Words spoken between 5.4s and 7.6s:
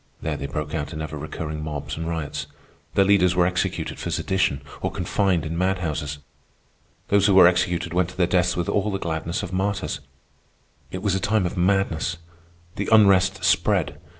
in madhouses. Those who were